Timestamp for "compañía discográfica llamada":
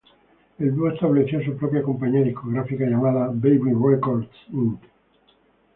1.83-3.27